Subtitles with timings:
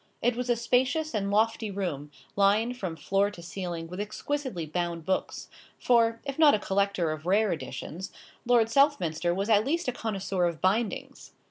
[0.19, 5.05] It was a spacious and lofty room, lined from floor to ceiling with exquisitely bound
[5.05, 8.11] books; for, if not a collector of rare editions,
[8.43, 11.33] Lord Southminster was at least a connoisseur of bindings.